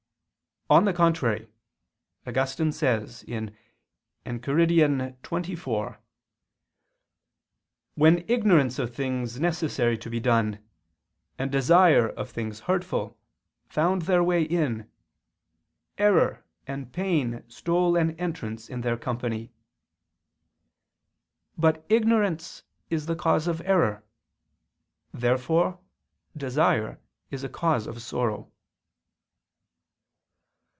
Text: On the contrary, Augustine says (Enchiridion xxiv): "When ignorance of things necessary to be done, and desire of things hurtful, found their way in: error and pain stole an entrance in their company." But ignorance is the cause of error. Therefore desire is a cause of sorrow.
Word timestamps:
On 0.69 0.85
the 0.85 0.93
contrary, 0.93 1.49
Augustine 2.25 2.71
says 2.71 3.25
(Enchiridion 3.27 5.19
xxiv): 5.21 5.97
"When 7.95 8.23
ignorance 8.29 8.79
of 8.79 8.95
things 8.95 9.37
necessary 9.41 9.97
to 9.97 10.09
be 10.09 10.21
done, 10.21 10.63
and 11.37 11.51
desire 11.51 12.07
of 12.07 12.29
things 12.29 12.61
hurtful, 12.61 13.19
found 13.67 14.03
their 14.03 14.23
way 14.23 14.43
in: 14.43 14.89
error 15.97 16.45
and 16.65 16.93
pain 16.93 17.43
stole 17.49 17.97
an 17.97 18.11
entrance 18.11 18.69
in 18.69 18.79
their 18.79 18.95
company." 18.95 19.51
But 21.57 21.85
ignorance 21.89 22.63
is 22.89 23.07
the 23.07 23.17
cause 23.17 23.45
of 23.45 23.59
error. 23.65 24.05
Therefore 25.13 25.81
desire 26.37 27.01
is 27.29 27.43
a 27.43 27.49
cause 27.49 27.87
of 27.87 28.01
sorrow. 28.01 28.47